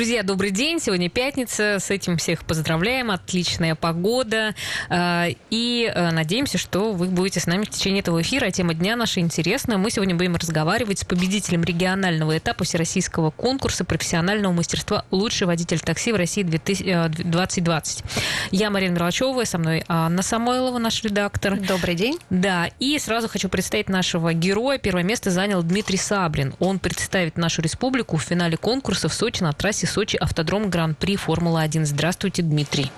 Друзья, 0.00 0.22
добрый 0.22 0.50
день. 0.50 0.80
Сегодня 0.80 1.10
пятница. 1.10 1.76
С 1.78 1.90
этим 1.90 2.16
всех 2.16 2.46
поздравляем. 2.46 3.10
Отличная 3.10 3.74
погода. 3.74 4.54
А, 4.88 5.26
и 5.50 5.92
а, 5.94 6.10
надеемся, 6.10 6.56
что 6.56 6.92
вы 6.92 7.04
будете 7.08 7.38
с 7.38 7.46
нами 7.46 7.66
в 7.66 7.68
течение 7.68 8.00
этого 8.00 8.22
эфира. 8.22 8.50
Тема 8.50 8.72
дня 8.72 8.96
наша 8.96 9.20
интересная. 9.20 9.76
Мы 9.76 9.90
сегодня 9.90 10.14
будем 10.14 10.36
разговаривать 10.36 11.00
с 11.00 11.04
победителем 11.04 11.64
регионального 11.64 12.38
этапа 12.38 12.64
всероссийского 12.64 13.30
конкурса 13.30 13.84
профессионального 13.84 14.54
мастерства 14.54 15.04
«Лучший 15.10 15.46
водитель 15.46 15.80
такси 15.80 16.12
в 16.12 16.16
России 16.16 16.44
2020». 16.44 18.04
Я 18.52 18.70
Марина 18.70 18.94
Мерлачева, 18.94 19.44
со 19.44 19.58
мной 19.58 19.84
Анна 19.86 20.22
Самойлова, 20.22 20.78
наш 20.78 21.04
редактор. 21.04 21.60
Добрый 21.60 21.94
день. 21.94 22.18
Да, 22.30 22.70
и 22.78 22.98
сразу 22.98 23.28
хочу 23.28 23.50
представить 23.50 23.90
нашего 23.90 24.32
героя. 24.32 24.78
Первое 24.78 25.02
место 25.02 25.30
занял 25.30 25.62
Дмитрий 25.62 25.98
Сабрин. 25.98 26.54
Он 26.58 26.78
представит 26.78 27.36
нашу 27.36 27.60
республику 27.60 28.16
в 28.16 28.22
финале 28.22 28.56
конкурса 28.56 29.10
в 29.10 29.12
Сочи 29.12 29.42
на 29.42 29.52
трассе 29.52 29.89
Сочи 29.90 30.16
автодром 30.16 30.70
Гран-при 30.70 31.16
Формула-1. 31.16 31.84
Здравствуйте, 31.84 32.42
Дмитрий. 32.42 32.90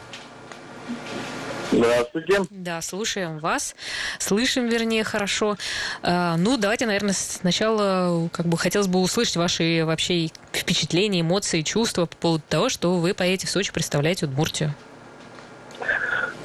Здравствуйте. 1.73 2.41
Да, 2.51 2.83
слушаем 2.83 3.39
вас. 3.39 3.75
Слышим, 4.19 4.69
вернее, 4.69 5.05
хорошо. 5.05 5.57
А, 6.03 6.37
ну, 6.37 6.59
давайте, 6.59 6.85
наверное, 6.85 7.15
сначала 7.15 8.29
как 8.29 8.45
бы 8.45 8.59
хотелось 8.59 8.89
бы 8.89 9.01
услышать 9.01 9.37
ваши 9.37 9.83
вообще 9.87 10.29
впечатления, 10.53 11.23
эмоции, 11.23 11.63
чувства 11.63 12.05
по 12.05 12.17
поводу 12.17 12.45
того, 12.47 12.69
что 12.69 12.97
вы 12.97 13.15
поедете 13.15 13.47
в 13.47 13.51
Сочи, 13.51 13.73
представляете 13.73 14.27
Удмуртию. 14.27 14.75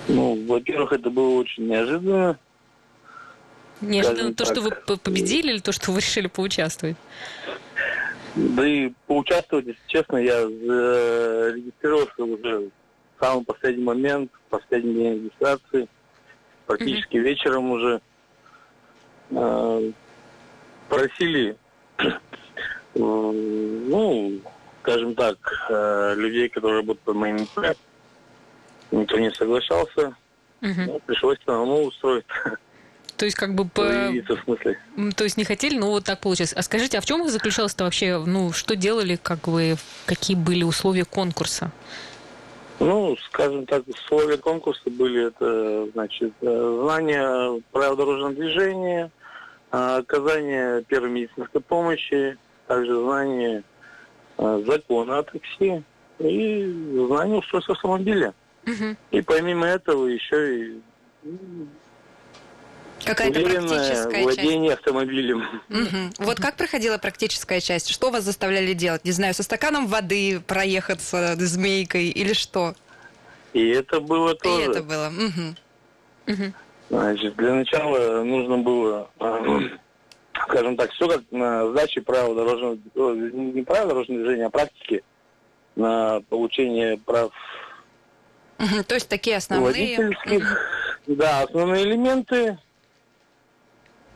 Ну, 0.07 0.45
во-первых, 0.47 0.93
это 0.93 1.09
было 1.09 1.39
очень 1.39 1.67
неожиданно. 1.67 2.39
Неожиданно 3.81 4.33
то, 4.33 4.45
так. 4.45 4.53
что 4.53 4.61
вы 4.61 4.71
победили, 4.97 5.51
или 5.51 5.59
то, 5.59 5.73
что 5.73 5.91
вы 5.91 5.99
решили 5.99 6.27
поучаствовать? 6.27 6.95
Да 8.37 8.67
и 8.67 8.91
поучаствовать, 9.07 9.65
если 9.65 9.81
честно, 9.87 10.17
я 10.17 10.47
зарегистрировался 10.47 12.23
уже 12.23 12.69
в 13.17 13.19
самый 13.19 13.43
последний 13.43 13.83
момент, 13.83 14.31
в 14.31 14.49
последний 14.49 14.93
день 14.93 15.13
регистрации, 15.15 15.87
практически 16.67 17.17
mm-hmm. 17.17 17.21
вечером 17.21 17.71
уже. 17.71 18.01
Э, 19.31 19.91
просили, 20.87 21.57
ну, 22.93 24.39
скажем 24.81 25.15
так, 25.15 25.37
э, 25.69 26.13
людей, 26.15 26.47
которые 26.49 26.81
работают 26.81 27.01
по 27.01 27.13
моим. 27.13 27.47
Никто 28.91 29.17
не 29.19 29.31
соглашался. 29.31 30.15
Mm-hmm. 30.61 30.85
Ну, 30.85 31.01
пришлось 31.05 31.37
самому 31.45 31.83
устроить. 31.85 32.25
То 33.17 33.25
есть 33.25 33.35
как 33.35 33.55
бы 33.55 33.65
по... 33.65 33.81
в 33.81 34.43
смысле. 34.43 34.79
То 35.15 35.23
есть 35.23 35.37
не 35.37 35.43
хотели, 35.43 35.77
но 35.77 35.89
вот 35.89 36.03
так 36.05 36.19
получилось. 36.19 36.53
А 36.53 36.61
скажите, 36.61 36.99
а 36.99 37.01
в 37.01 37.05
чем 37.05 37.27
заключалось-то 37.27 37.83
вообще, 37.83 38.23
ну, 38.23 38.51
что 38.53 38.75
делали, 38.75 39.19
как 39.21 39.47
вы, 39.47 39.75
какие 40.05 40.37
были 40.37 40.63
условия 40.63 41.03
конкурса? 41.03 41.71
Ну, 42.79 43.17
скажем 43.25 43.65
так, 43.65 43.87
условия 43.87 44.37
конкурса 44.37 44.89
были 44.91 45.27
это, 45.27 45.89
значит, 45.93 46.31
э, 46.41 46.79
знание 46.83 47.63
правил 47.71 47.95
дорожного 47.95 48.33
движения, 48.33 49.09
э, 49.71 49.97
оказание 49.97 50.83
первой 50.83 51.09
медицинской 51.09 51.59
помощи, 51.59 52.37
также 52.67 53.01
знание 53.01 53.63
э, 54.37 54.63
закона 54.67 55.19
о 55.19 55.23
такси 55.23 55.81
и 56.19 57.05
знание 57.07 57.39
устройства 57.39 57.73
автомобиля. 57.73 58.35
Угу. 58.67 58.95
И 59.09 59.21
помимо 59.21 59.65
этого 59.65 60.05
еще 60.05 60.59
и 60.59 60.81
Какая-то 63.05 63.39
практическая 63.41 64.23
владение 64.23 64.71
часть. 64.71 64.79
автомобилем. 64.79 65.43
Угу. 65.69 66.25
Вот 66.25 66.39
как 66.39 66.55
проходила 66.55 66.97
практическая 66.97 67.61
часть? 67.61 67.89
Что 67.89 68.09
вас 68.11 68.23
заставляли 68.23 68.73
делать? 68.73 69.05
Не 69.05 69.11
знаю, 69.11 69.33
со 69.33 69.43
стаканом 69.43 69.87
воды 69.87 70.41
проехаться 70.45 71.35
змейкой 71.37 72.09
или 72.09 72.33
что? 72.33 72.75
И 73.53 73.69
это 73.69 74.01
было 74.01 74.35
тоже. 74.35 74.61
И 74.61 74.69
это 74.69 74.83
было. 74.83 75.07
Угу. 75.07 76.33
Угу. 76.33 76.53
Значит, 76.89 77.35
для 77.35 77.53
начала 77.53 78.23
нужно 78.23 78.57
было, 78.57 79.09
скажем 80.43 80.77
так, 80.77 80.91
все 80.91 81.07
как 81.07 81.21
на 81.31 81.69
сдаче 81.71 82.01
правил 82.01 82.35
дорожного, 82.35 82.77
не 82.95 83.61
правил 83.63 83.89
дорожного 83.89 84.21
движения, 84.21 84.45
а 84.45 84.49
практики 84.49 85.03
на 85.75 86.21
получение 86.29 86.97
прав. 86.97 87.31
Угу, 88.59 88.83
то 88.87 88.95
есть 88.95 89.07
такие 89.07 89.37
основные. 89.37 89.97
Водительских, 89.97 90.57
да, 91.07 91.43
основные 91.43 91.83
элементы 91.83 92.57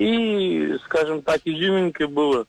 и, 0.02 0.80
скажем 0.86 1.22
так, 1.22 1.42
изюминкой 1.46 2.08
было, 2.08 2.48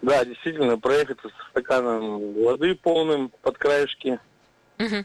да, 0.00 0.24
действительно, 0.24 0.78
проехать 0.78 1.18
со 1.20 1.28
стаканом 1.50 2.32
воды 2.42 2.74
полным 2.74 3.30
под 3.42 3.58
краешки. 3.58 4.18
Угу. 4.78 5.04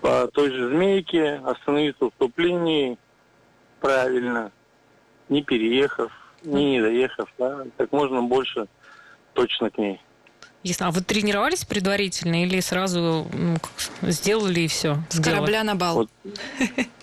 По 0.00 0.26
той 0.26 0.50
же 0.50 0.70
змейке 0.70 1.40
остановиться 1.44 2.06
в 2.06 2.12
стоп-линии 2.16 2.98
правильно, 3.80 4.50
не 5.28 5.44
переехав, 5.44 6.10
не 6.42 6.80
доехав, 6.80 7.32
да, 7.38 7.64
как 7.76 7.92
можно 7.92 8.22
больше 8.22 8.66
точно 9.34 9.70
к 9.70 9.78
ней. 9.78 10.00
Ясно. 10.64 10.88
А 10.88 10.90
вы 10.90 11.00
тренировались 11.02 11.64
предварительно 11.64 12.42
или 12.42 12.58
сразу 12.58 13.28
ну, 13.32 13.56
сделали 14.02 14.60
и 14.60 14.66
все? 14.66 14.96
С 15.10 15.14
сделали? 15.14 15.36
корабля 15.36 15.62
на 15.62 15.76
бал. 15.76 15.94
Вот, 15.94 16.10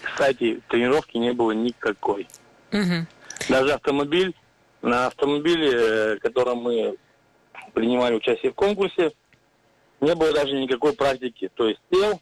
кстати, 0.02 0.62
тренировки 0.68 1.18
не 1.18 1.32
было 1.32 1.52
никакой. 1.52 2.28
Угу. 2.72 3.06
Даже 3.50 3.74
автомобиль, 3.74 4.36
на 4.82 5.08
автомобиле, 5.08 5.72
э, 5.72 6.18
котором 6.18 6.60
мы 6.60 6.96
принимали 7.74 8.16
участие 8.16 8.52
в 8.52 8.56
конкурсе, 8.56 9.12
не 10.02 10.16
было 10.16 10.34
даже 10.34 10.54
никакой 10.54 10.94
практики. 10.94 11.50
То 11.56 11.68
есть 11.68 11.80
сел, 11.92 12.22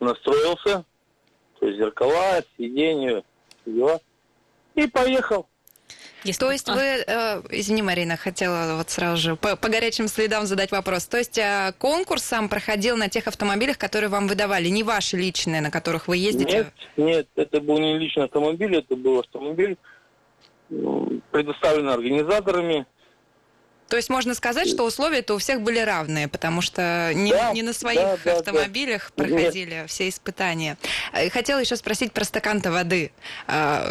настроился, 0.00 0.84
то 1.58 1.66
есть 1.66 1.78
зеркала, 1.78 2.42
сиденье, 2.56 3.24
дела, 3.66 4.00
и 4.74 4.86
поехал. 4.86 5.46
Если... 6.24 6.40
То 6.40 6.52
есть 6.52 6.68
а. 6.68 6.74
вы, 6.74 6.80
э, 6.80 7.42
извини, 7.50 7.82
Марина, 7.82 8.16
хотела 8.16 8.76
вот 8.76 8.90
сразу 8.90 9.16
же 9.16 9.36
по, 9.36 9.56
по 9.56 9.68
горячим 9.68 10.08
следам 10.08 10.46
задать 10.46 10.70
вопрос. 10.70 11.06
То 11.06 11.18
есть 11.18 11.36
э, 11.38 11.72
конкурс 11.78 12.22
сам 12.22 12.48
проходил 12.48 12.96
на 12.96 13.08
тех 13.08 13.26
автомобилях, 13.26 13.76
которые 13.76 14.08
вам 14.08 14.28
выдавали, 14.28 14.68
не 14.68 14.82
ваши 14.82 15.16
личные, 15.16 15.60
на 15.60 15.70
которых 15.70 16.06
вы 16.08 16.16
ездите? 16.18 16.56
Нет, 16.56 16.72
нет, 16.96 17.26
это 17.34 17.60
был 17.60 17.78
не 17.78 17.98
личный 17.98 18.24
автомобиль, 18.24 18.76
это 18.76 18.94
был 18.94 19.18
автомобиль, 19.18 19.76
предоставленный 21.30 21.92
организаторами, 21.92 22.86
то 23.92 23.96
есть 23.96 24.08
можно 24.08 24.32
сказать, 24.34 24.70
что 24.70 24.84
условия-то 24.84 25.34
у 25.34 25.38
всех 25.38 25.60
были 25.60 25.78
равные, 25.78 26.26
потому 26.26 26.62
что 26.62 27.12
не, 27.14 27.30
да, 27.30 27.52
не 27.52 27.60
на 27.60 27.74
своих 27.74 28.22
да, 28.24 28.38
автомобилях 28.38 29.12
да. 29.14 29.24
проходили 29.24 29.74
Нет. 29.74 29.90
все 29.90 30.08
испытания. 30.08 30.78
Э, 31.12 31.28
хотела 31.28 31.58
еще 31.58 31.76
спросить 31.76 32.14
про 32.14 32.24
стакан-то 32.24 32.70
воды. 32.72 33.12
А, 33.46 33.84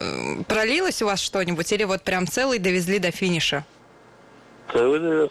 пролилось 0.47 1.03
у 1.03 1.06
вас 1.06 1.22
что-нибудь 1.22 1.72
или 1.72 1.84
вот 1.84 2.01
прям 2.01 2.25
целый 2.25 2.57
довезли 2.57 2.97
до 2.97 3.12
финиша? 3.12 3.63
Целый 4.73 5.00
довез. 5.00 5.29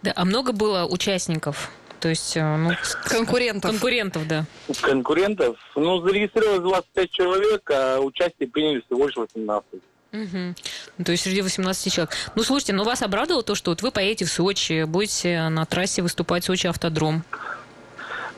Да, 0.00 0.14
а 0.16 0.24
много 0.24 0.54
было 0.54 0.86
участников? 0.86 1.70
То 2.00 2.08
есть, 2.08 2.34
э, 2.34 2.56
ну, 2.56 2.70
конкурентов. 3.04 3.72
Конкурентов, 3.72 4.26
да. 4.26 4.46
Конкурентов. 4.80 5.58
Ну, 5.76 6.00
зарегистрировалось 6.00 6.62
25 6.62 7.10
человек, 7.10 7.70
а 7.70 8.00
участие 8.00 8.48
приняли 8.48 8.80
всего 8.86 9.06
лишь 9.06 9.16
18. 9.16 9.82
Угу. 10.12 11.04
То 11.04 11.12
есть 11.12 11.24
среди 11.24 11.42
18 11.42 11.92
человек. 11.92 12.14
Ну, 12.34 12.42
слушайте, 12.42 12.72
ну 12.72 12.84
вас 12.84 13.02
обрадовало 13.02 13.42
то, 13.42 13.54
что 13.54 13.70
вот 13.70 13.82
вы 13.82 13.90
поедете 13.90 14.24
в 14.24 14.30
Сочи, 14.30 14.84
будете 14.84 15.48
на 15.48 15.66
трассе 15.66 16.02
выступать 16.02 16.44
в 16.44 16.46
Сочи 16.46 16.66
автодром? 16.66 17.24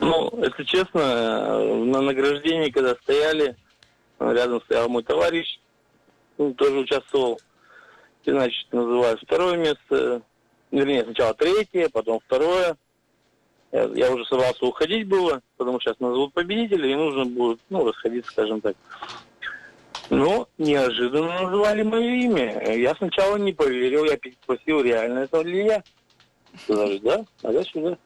Ну, 0.01 0.33
если 0.43 0.65
честно, 0.65 1.59
на 1.85 2.01
награждении, 2.01 2.71
когда 2.71 2.95
стояли, 2.97 3.57
рядом 4.19 4.63
стоял 4.63 4.89
мой 4.89 5.03
товарищ, 5.03 5.61
он 6.39 6.55
тоже 6.55 6.79
участвовал. 6.79 7.41
И, 8.25 8.31
значит, 8.31 8.73
называют 8.73 9.21
второе 9.21 9.57
место, 9.57 10.23
вернее, 10.71 11.05
сначала 11.05 11.35
третье, 11.35 11.89
потом 11.89 12.21
второе. 12.27 12.77
Я, 13.73 13.85
я 13.95 14.11
уже 14.11 14.25
собрался 14.25 14.65
уходить 14.65 15.07
было, 15.07 15.41
потому 15.57 15.81
что 15.81 15.91
сейчас 15.91 16.01
назовут 16.01 16.33
победителя, 16.33 16.91
и 16.91 16.95
нужно 16.95 17.25
будет, 17.25 17.61
ну, 17.71 17.87
расходиться, 17.87 18.33
скажем 18.33 18.61
так. 18.61 18.77
Ну, 20.11 20.49
неожиданно 20.59 21.43
называли 21.43 21.83
мое 21.83 22.15
имя. 22.25 22.75
Я 22.75 22.95
сначала 22.97 23.37
не 23.37 23.53
поверил, 23.53 24.05
я 24.05 24.19
спросил, 24.43 24.83
реально 24.83 25.21
это 25.21 25.41
ли 25.43 25.65
я. 25.65 25.85
Сказали, 26.65 26.99
да, 26.99 27.25
а 27.43 27.53
дальше 27.53 27.81
да. 27.81 27.99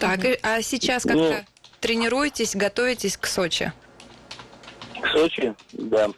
Так, 0.00 0.20
а 0.42 0.62
сейчас 0.62 1.02
как-то 1.02 1.18
ну, 1.18 1.34
тренируетесь, 1.80 2.56
готовитесь 2.56 3.18
к 3.18 3.26
Сочи? 3.26 3.72
К 5.00 5.06
Сочи, 5.08 5.54
да. 5.72 6.08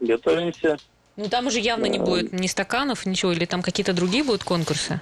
Готовимся. 0.00 0.76
Ну, 1.16 1.28
там 1.28 1.46
уже 1.46 1.60
явно 1.60 1.86
не 1.86 2.00
будет 2.00 2.32
ни 2.32 2.48
стаканов, 2.48 3.06
ничего, 3.06 3.30
или 3.30 3.44
там 3.44 3.62
какие-то 3.62 3.92
другие 3.92 4.24
будут 4.24 4.42
конкурсы? 4.42 5.00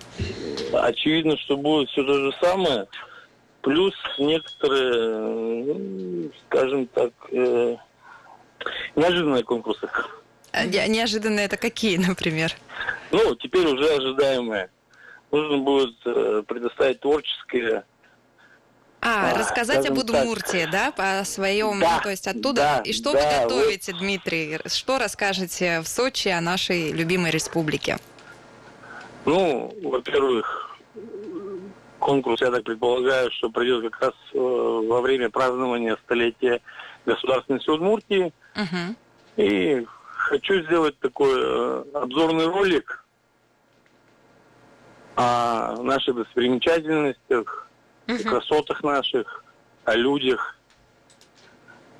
Очевидно, 0.72 1.38
что 1.38 1.56
будет 1.56 1.88
все 1.88 2.04
то 2.04 2.14
же 2.14 2.32
самое. 2.42 2.86
Плюс 3.62 3.94
некоторые, 4.18 5.64
ну, 5.64 6.30
скажем 6.46 6.86
так, 6.88 7.12
э, 7.30 7.76
Неожиданные 8.96 9.42
конкурсы. 9.42 9.88
А 10.52 10.66
неожиданные 10.66 11.46
это 11.46 11.56
какие, 11.56 11.96
например? 11.96 12.52
Ну, 13.10 13.34
теперь 13.36 13.66
уже 13.66 13.88
ожидаемые. 13.94 14.70
нужно 15.30 15.58
будет 15.58 15.96
э, 16.04 16.42
предоставить 16.46 17.00
творческое 17.00 17.84
а, 19.02 19.30
а 19.30 19.38
рассказать 19.38 19.88
об 19.88 19.96
Удмуртии, 19.96 20.64
так. 20.64 20.70
да, 20.70 20.90
по 20.92 21.24
своем, 21.24 21.80
да, 21.80 21.96
ну, 21.96 22.02
то 22.02 22.10
есть 22.10 22.26
оттуда. 22.26 22.60
Да, 22.60 22.82
и 22.84 22.92
что 22.92 23.12
да, 23.12 23.18
вы 23.18 23.42
готовите, 23.42 23.92
вот... 23.92 24.00
Дмитрий? 24.00 24.58
Что 24.66 24.98
расскажете 24.98 25.80
в 25.80 25.88
Сочи 25.88 26.28
о 26.28 26.40
нашей 26.42 26.92
любимой 26.92 27.30
республике? 27.30 27.96
Ну, 29.24 29.74
во-первых, 29.82 30.78
конкурс, 31.98 32.42
я 32.42 32.50
так 32.50 32.62
предполагаю, 32.64 33.30
что 33.32 33.48
пройдет 33.48 33.84
как 33.90 34.00
раз 34.02 34.14
э, 34.34 34.38
во 34.38 35.00
время 35.00 35.30
празднования 35.30 35.96
столетия 36.04 36.60
государственности 37.04 37.70
Удмуртии. 37.70 38.32
Угу. 38.56 38.96
И 39.36 39.86
хочу 40.04 40.62
сделать 40.64 40.98
такой 41.00 41.32
э, 41.34 41.84
обзорный 41.94 42.46
ролик 42.46 43.04
о 45.16 45.76
наших 45.82 46.16
достопримечательностях, 46.16 47.68
угу. 48.08 48.18
красотах 48.18 48.82
наших, 48.82 49.44
о 49.84 49.94
людях. 49.94 50.56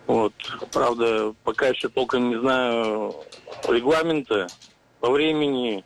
Вот, 0.07 0.33
правда, 0.73 1.35
пока 1.45 1.69
еще 1.69 1.89
толком 1.89 2.31
не 2.31 2.41
знаю 2.41 3.15
регламента 3.69 4.49
по 4.99 5.11
времени, 5.11 5.85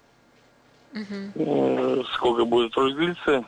угу. 0.92 2.04
сколько 2.14 2.44
будет 2.44 2.72
длиться 2.72 3.44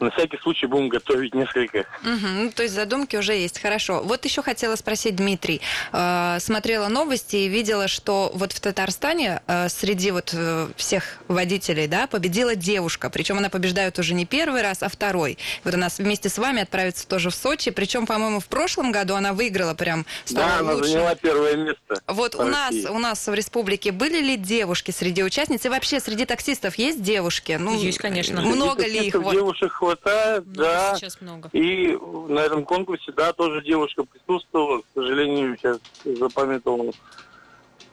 на 0.00 0.10
всякий 0.10 0.38
случай 0.38 0.66
будем 0.66 0.88
готовить 0.88 1.34
несколько. 1.34 1.86
Угу, 2.02 2.26
ну, 2.26 2.50
то 2.50 2.62
есть 2.62 2.74
задумки 2.74 3.16
уже 3.16 3.34
есть. 3.34 3.60
Хорошо. 3.60 4.02
Вот 4.04 4.24
еще 4.24 4.42
хотела 4.42 4.76
спросить, 4.76 5.16
Дмитрий. 5.16 5.60
Э, 5.92 6.38
смотрела 6.40 6.88
новости 6.88 7.36
и 7.36 7.48
видела, 7.48 7.88
что 7.88 8.30
вот 8.34 8.52
в 8.52 8.60
Татарстане 8.60 9.42
э, 9.46 9.68
среди 9.68 10.10
вот 10.10 10.34
э, 10.34 10.68
всех 10.76 11.18
водителей, 11.28 11.86
да, 11.86 12.06
победила 12.06 12.54
девушка. 12.54 13.10
Причем 13.10 13.38
она 13.38 13.48
побеждает 13.48 13.98
уже 13.98 14.14
не 14.14 14.26
первый 14.26 14.62
раз, 14.62 14.82
а 14.82 14.88
второй. 14.88 15.38
Вот 15.64 15.74
она 15.74 15.88
вместе 15.98 16.28
с 16.28 16.38
вами 16.38 16.62
отправится 16.62 17.06
тоже 17.06 17.30
в 17.30 17.34
Сочи. 17.34 17.70
Причем, 17.70 18.06
по-моему, 18.06 18.40
в 18.40 18.46
прошлом 18.46 18.92
году 18.92 19.14
она 19.14 19.32
выиграла 19.32 19.74
прям. 19.74 20.04
Да, 20.30 20.58
она 20.58 20.72
лучшим. 20.72 20.92
заняла 20.92 21.14
первое 21.14 21.56
место. 21.56 22.02
Вот 22.06 22.34
у 22.34 22.44
нас, 22.44 22.74
у 22.90 22.98
нас 22.98 23.26
в 23.26 23.34
республике 23.34 23.92
были 23.92 24.20
ли 24.20 24.36
девушки 24.36 24.90
среди 24.90 25.22
участниц? 25.22 25.64
И 25.64 25.68
вообще 25.68 26.00
среди 26.00 26.24
таксистов 26.24 26.76
есть 26.76 27.02
девушки? 27.02 27.56
Ну, 27.60 27.78
есть, 27.80 27.98
конечно. 27.98 28.40
Много 28.40 28.86
ли 28.86 29.06
их? 29.06 29.12
Девушек 29.12 29.71
хватает, 29.72 30.44
много, 30.46 30.62
да. 30.62 30.94
Сейчас 30.96 31.20
много. 31.20 31.48
И 31.52 31.98
на 32.28 32.40
этом 32.40 32.64
конкурсе, 32.64 33.12
да, 33.12 33.32
тоже 33.32 33.62
девушка 33.62 34.04
присутствовала. 34.04 34.80
К 34.80 34.84
сожалению, 34.94 35.56
сейчас 35.56 35.78
запамятовал, 36.04 36.94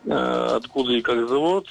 э, 0.06 0.12
откуда 0.12 0.94
и 0.94 1.02
как 1.02 1.28
зовут. 1.28 1.70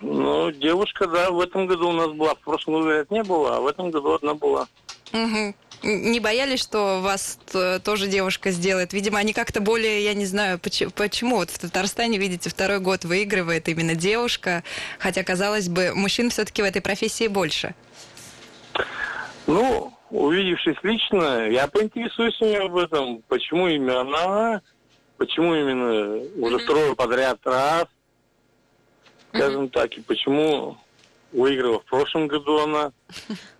Но 0.00 0.50
девушка, 0.50 1.06
да, 1.06 1.30
в 1.30 1.40
этом 1.40 1.66
году 1.66 1.88
у 1.88 1.92
нас 1.92 2.10
была. 2.12 2.34
В 2.34 2.40
прошлом 2.40 2.82
году, 2.82 3.06
не 3.14 3.22
было, 3.22 3.56
а 3.56 3.60
в 3.60 3.66
этом 3.66 3.90
году 3.90 4.12
одна 4.14 4.34
была. 4.34 4.68
Угу. 5.12 5.54
Не 5.82 6.20
боялись, 6.20 6.60
что 6.60 7.00
вас 7.00 7.38
тоже 7.84 8.08
девушка 8.08 8.50
сделает? 8.50 8.92
Видимо, 8.92 9.18
они 9.18 9.32
как-то 9.32 9.60
более, 9.60 10.04
я 10.04 10.14
не 10.14 10.26
знаю, 10.26 10.58
почему, 10.58 10.90
почему 10.90 11.36
вот 11.36 11.50
в 11.50 11.58
Татарстане, 11.58 12.18
видите, 12.18 12.50
второй 12.50 12.80
год 12.80 13.04
выигрывает 13.04 13.68
именно 13.68 13.94
девушка, 13.94 14.64
хотя, 14.98 15.22
казалось 15.22 15.68
бы, 15.68 15.92
мужчин 15.94 16.30
все-таки 16.30 16.62
в 16.62 16.64
этой 16.64 16.82
профессии 16.82 17.28
больше. 17.28 17.74
Ну, 19.46 19.92
увидевшись 20.10 20.76
лично, 20.82 21.48
я 21.48 21.68
поинтересуюсь 21.68 22.40
у 22.40 22.44
нее 22.44 22.60
об 22.60 22.76
этом, 22.76 23.22
почему 23.28 23.68
именно 23.68 24.00
она, 24.00 24.62
почему 25.16 25.54
именно 25.54 26.22
уже 26.44 26.58
второй 26.58 26.96
подряд 26.96 27.38
раз, 27.44 27.86
скажем 29.32 29.68
так, 29.68 29.92
и 29.94 30.00
почему 30.00 30.76
выиграла 31.32 31.80
в 31.80 31.84
прошлом 31.84 32.26
году 32.26 32.58
она. 32.58 32.92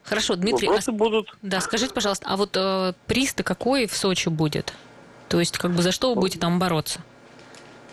Хорошо, 0.03 0.35
Дмитрий, 0.37 0.69
Вопросы 0.69 0.91
а... 0.91 0.93
будут. 0.93 1.37
Да, 1.43 1.61
скажите, 1.61 1.93
пожалуйста, 1.93 2.27
а 2.29 2.37
вот 2.37 2.57
э, 2.57 2.93
приз-то 3.07 3.43
какой 3.43 3.87
в 3.87 3.97
Сочи 3.97 4.29
будет? 4.29 4.73
То 5.29 5.41
есть, 5.41 5.59
как 5.59 5.73
бы 5.73 5.83
за 5.83 5.93
что 5.93 6.11
вы 6.15 6.21
будете 6.21 6.39
там 6.39 6.59
бороться? 6.59 7.01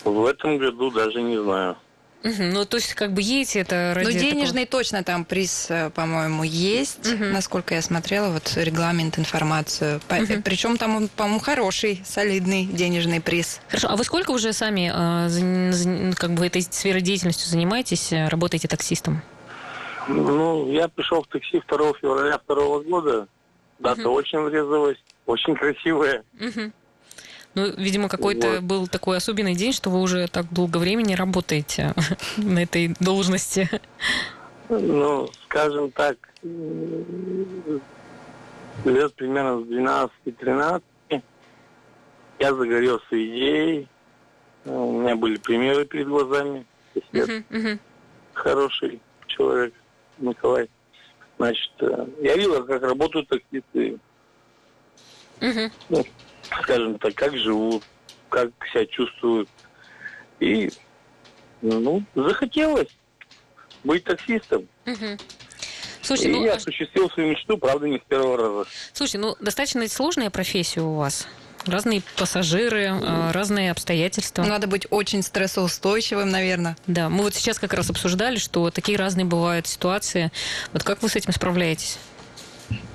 В 0.03 0.25
этом 0.25 0.57
году 0.57 0.91
даже 0.91 1.21
не 1.21 1.41
знаю. 1.41 1.77
Угу, 2.23 2.43
ну, 2.53 2.65
то 2.65 2.77
есть, 2.77 2.93
как 2.93 3.11
бы 3.11 3.21
едете 3.21 3.59
это 3.59 3.91
ради 3.93 4.05
Ну, 4.05 4.11
денежный 4.13 4.65
такого... 4.65 4.83
точно 4.83 5.03
там 5.03 5.25
приз, 5.25 5.67
э, 5.69 5.89
по-моему, 5.89 6.43
есть, 6.43 7.11
угу. 7.13 7.25
насколько 7.25 7.75
я 7.75 7.81
смотрела, 7.81 8.29
вот 8.29 8.53
регламент, 8.55 9.19
информацию. 9.19 9.99
Угу. 10.09 10.41
Причем 10.43 10.77
там 10.77 10.95
он, 10.95 11.09
по-моему, 11.09 11.39
хороший, 11.39 12.01
солидный 12.05 12.65
денежный 12.65 13.19
приз. 13.19 13.59
Хорошо, 13.67 13.89
а 13.89 13.97
вы 13.97 14.05
сколько 14.05 14.31
уже 14.31 14.53
сами 14.53 14.89
э, 14.93 16.13
как 16.15 16.31
бы 16.31 16.45
этой 16.47 16.61
сферой 16.61 17.01
деятельностью 17.01 17.49
занимаетесь, 17.49 18.13
э, 18.13 18.29
работаете 18.29 18.69
таксистом? 18.69 19.21
Ну, 20.07 20.71
я 20.71 20.87
пришел 20.87 21.23
в 21.23 21.27
такси 21.27 21.61
2 21.67 21.93
февраля 22.01 22.39
2 22.47 22.79
года. 22.83 23.27
Дата 23.79 24.07
угу. 24.07 24.17
очень 24.17 24.39
врезалась, 24.39 24.97
очень 25.25 25.55
красивая. 25.55 26.23
Угу. 26.39 26.71
Ну, 27.55 27.71
видимо, 27.77 28.09
какой-то 28.09 28.55
вот. 28.55 28.63
был 28.63 28.87
такой 28.87 29.17
особенный 29.17 29.53
день, 29.55 29.73
что 29.73 29.89
вы 29.89 30.01
уже 30.01 30.27
так 30.27 30.51
долго 30.51 30.77
времени 30.77 31.13
работаете 31.13 31.93
на 32.37 32.63
этой 32.63 32.95
должности. 32.99 33.69
Ну, 34.69 35.29
скажем 35.45 35.91
так, 35.91 36.17
лет 38.85 39.13
примерно 39.15 39.61
с 39.61 39.67
12-13 40.25 40.81
я 42.39 42.53
загорелся 42.53 43.05
идеей. 43.11 43.87
У 44.65 45.01
меня 45.01 45.15
были 45.15 45.37
примеры 45.37 45.85
перед 45.85 46.07
глазами. 46.07 46.65
Uh-huh, 46.95 47.43
uh-huh. 47.49 47.79
Хороший 48.33 48.99
человек 49.27 49.73
Николай. 50.17 50.69
Значит, 51.37 51.71
э, 51.79 52.07
я 52.21 52.35
видел, 52.35 52.65
как 52.65 52.81
работают 52.83 53.27
таксисты. 53.27 53.97
Uh-huh. 55.39 55.71
Скажем 56.61 56.99
так, 56.99 57.15
как 57.15 57.37
живут, 57.37 57.83
как 58.29 58.49
себя 58.71 58.85
чувствуют. 58.85 59.49
И, 60.39 60.71
ну, 61.61 62.03
захотелось 62.15 62.89
быть 63.83 64.03
таксистом. 64.03 64.67
Угу. 64.85 65.17
Слушай, 66.01 66.27
и 66.27 66.31
ну, 66.31 66.43
я 66.43 66.55
осуществил 66.55 67.09
свою 67.09 67.29
мечту, 67.29 67.57
правда, 67.57 67.87
не 67.87 67.97
с 67.97 68.01
первого 68.01 68.37
раза. 68.37 68.69
Слушай, 68.91 69.17
ну, 69.17 69.35
достаточно 69.39 69.87
сложная 69.87 70.29
профессия 70.29 70.81
у 70.81 70.95
вас. 70.95 71.27
Разные 71.65 72.01
пассажиры, 72.17 72.87
mm. 72.87 73.31
разные 73.31 73.71
обстоятельства. 73.71 74.43
Надо 74.43 74.67
быть 74.67 74.85
очень 74.89 75.23
стрессоустойчивым, 75.23 76.29
наверное. 76.29 76.75
Да, 76.87 77.07
мы 77.07 77.23
вот 77.23 77.35
сейчас 77.35 77.57
как 77.57 77.73
раз 77.73 77.89
обсуждали, 77.89 78.35
что 78.35 78.69
такие 78.69 78.97
разные 78.97 79.23
бывают 79.23 79.65
ситуации. 79.65 80.29
Вот 80.73 80.83
как 80.83 81.01
вы 81.01 81.07
с 81.07 81.15
этим 81.15 81.31
справляетесь? 81.31 81.99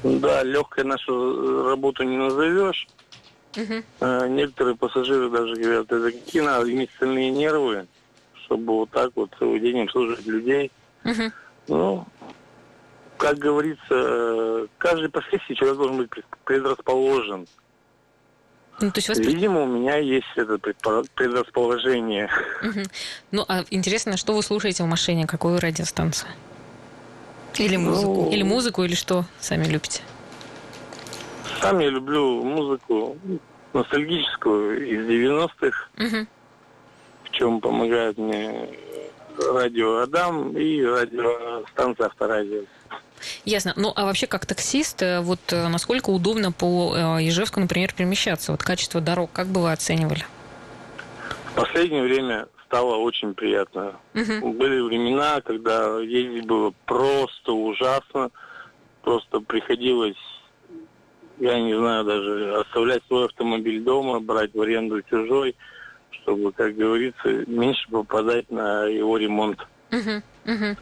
Да, 0.02 0.42
легкой 0.42 0.84
нашу 0.84 1.66
работу 1.66 2.02
не 2.02 2.18
назовешь. 2.18 2.86
Угу. 3.56 4.26
некоторые 4.28 4.76
пассажиры 4.76 5.30
даже 5.30 5.54
говорят, 5.56 5.90
это 5.90 6.12
какие 6.12 6.42
надо 6.42 6.70
иметь 6.70 6.90
стальные 6.96 7.30
нервы, 7.30 7.86
чтобы 8.44 8.74
вот 8.74 8.90
так 8.90 9.10
вот 9.14 9.30
целый 9.38 9.58
день 9.58 9.82
обслуживать 9.82 10.26
людей. 10.26 10.70
Угу. 11.04 11.32
Ну, 11.68 12.06
как 13.16 13.38
говорится, 13.38 14.68
каждой 14.78 15.08
профессии 15.08 15.54
человек 15.54 15.78
должен 15.78 15.96
быть 15.96 16.10
предрасположен. 16.44 17.46
Ну, 18.80 18.90
то 18.92 18.98
есть 18.98 19.08
вас... 19.08 19.18
Видимо, 19.18 19.62
у 19.62 19.66
меня 19.66 19.96
есть 19.96 20.26
это 20.36 20.58
предрасположение. 21.14 22.30
Угу. 22.62 22.82
Ну, 23.32 23.44
а 23.48 23.64
интересно, 23.70 24.16
что 24.16 24.34
вы 24.34 24.42
слушаете 24.42 24.84
в 24.84 24.86
машине, 24.86 25.26
какую 25.26 25.58
радиостанцию? 25.58 26.30
Или 27.56 27.76
музыку? 27.76 28.26
Ну... 28.26 28.30
Или 28.30 28.42
музыку, 28.44 28.84
или 28.84 28.94
что 28.94 29.24
сами 29.40 29.64
любите? 29.64 30.02
Сам 31.60 31.78
я 31.80 31.88
люблю 31.88 32.42
музыку 32.42 33.16
ностальгическую 33.72 34.88
из 34.88 35.06
90-х, 35.06 35.88
угу. 35.98 36.26
в 37.24 37.30
чем 37.30 37.60
помогает 37.60 38.16
мне 38.16 38.68
радио 39.52 39.98
Адам 39.98 40.56
и 40.56 40.82
радиостанция 40.82 42.06
Авторадио. 42.06 42.62
Ясно. 43.44 43.72
Ну, 43.76 43.92
а 43.96 44.04
вообще, 44.04 44.26
как 44.26 44.46
таксист, 44.46 45.02
э, 45.02 45.20
вот 45.20 45.40
э, 45.52 45.68
насколько 45.68 46.10
удобно 46.10 46.52
по 46.52 46.94
э, 46.94 47.00
Ижевску, 47.28 47.58
например, 47.58 47.92
перемещаться? 47.92 48.52
Вот 48.52 48.62
качество 48.62 49.00
дорог, 49.00 49.30
как 49.32 49.48
бы 49.48 49.62
вы 49.62 49.72
оценивали? 49.72 50.24
В 51.50 51.54
последнее 51.56 52.02
время 52.02 52.46
стало 52.66 52.96
очень 52.96 53.34
приятно. 53.34 53.96
Угу. 54.14 54.52
Были 54.52 54.80
времена, 54.80 55.40
когда 55.40 55.98
ездить 55.98 56.46
было 56.46 56.72
просто 56.86 57.52
ужасно. 57.52 58.30
Просто 59.02 59.40
приходилось 59.40 60.16
я 61.40 61.60
не 61.60 61.74
знаю 61.76 62.04
даже, 62.04 62.56
оставлять 62.56 63.02
свой 63.06 63.26
автомобиль 63.26 63.82
дома, 63.82 64.20
брать 64.20 64.54
в 64.54 64.60
аренду 64.60 65.02
чужой, 65.02 65.54
чтобы, 66.10 66.52
как 66.52 66.74
говорится, 66.76 67.44
меньше 67.46 67.88
попадать 67.90 68.50
на 68.50 68.84
его 68.84 69.16
ремонт. 69.16 69.58
Угу, 69.90 70.52
угу. 70.52 70.76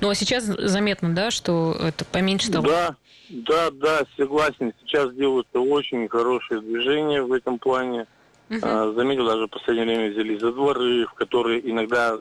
Ну 0.00 0.10
а 0.10 0.14
сейчас 0.14 0.44
заметно, 0.44 1.14
да, 1.14 1.30
что 1.30 1.76
это 1.80 2.04
поменьше 2.04 2.48
стало? 2.48 2.66
Да, 2.66 2.96
да, 3.28 3.70
да, 3.70 4.02
согласен. 4.16 4.72
Сейчас 4.80 5.12
делаются 5.14 5.58
очень 5.58 6.08
хорошие 6.08 6.60
движения 6.60 7.22
в 7.22 7.32
этом 7.32 7.58
плане. 7.58 8.06
Угу. 8.50 8.58
А, 8.62 8.92
заметил, 8.92 9.26
даже 9.26 9.46
в 9.46 9.50
последнее 9.50 9.86
время 9.86 10.10
взялись 10.10 10.40
за 10.40 10.52
дворы, 10.52 11.06
в 11.06 11.14
которые 11.14 11.68
иногда 11.68 12.18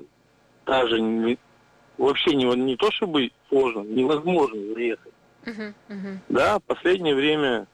даже 0.66 1.02
не, 1.02 1.38
вообще 1.98 2.34
не, 2.36 2.46
не 2.56 2.76
то 2.78 2.90
чтобы 2.92 3.32
сложно, 3.50 3.82
невозможно 3.82 4.74
заехать. 4.74 5.13
Да, 6.30 6.60
в 6.60 6.64
последнее 6.64 7.16
время 7.16 7.68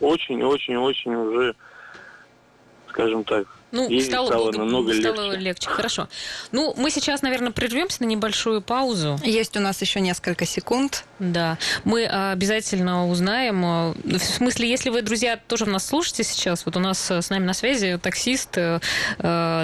очень-очень-очень 0.00 1.14
уже, 1.14 1.54
скажем 2.88 3.24
так, 3.24 3.46
ну, 3.70 3.88
и 3.88 4.00
стало, 4.00 4.28
стало 4.28 4.52
намного 4.52 4.94
стало 4.94 5.32
легче. 5.32 5.40
легче. 5.40 5.68
Хорошо. 5.68 6.08
Ну, 6.52 6.74
мы 6.76 6.90
сейчас, 6.90 7.22
наверное, 7.22 7.50
прервемся 7.50 8.02
на 8.02 8.06
небольшую 8.06 8.62
паузу. 8.62 9.20
Есть 9.24 9.56
у 9.56 9.60
нас 9.60 9.80
еще 9.82 10.00
несколько 10.00 10.46
секунд. 10.46 11.04
Да. 11.18 11.58
Мы 11.84 12.06
обязательно 12.06 13.08
узнаем. 13.08 13.64
Э, 13.64 14.18
в 14.18 14.22
смысле, 14.22 14.70
если 14.70 14.88
вы, 14.88 15.02
друзья, 15.02 15.36
тоже 15.36 15.66
нас 15.66 15.86
слушаете 15.86 16.24
сейчас, 16.24 16.64
вот 16.64 16.76
у 16.76 16.80
нас 16.80 17.10
э, 17.10 17.20
с 17.20 17.28
нами 17.28 17.44
на 17.44 17.52
связи 17.52 17.98
таксист 18.02 18.56
э, 18.56 18.80